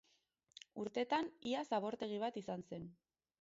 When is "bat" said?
2.25-2.41